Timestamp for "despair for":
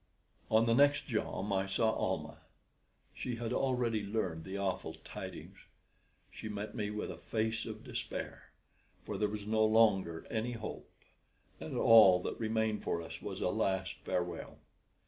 7.83-9.15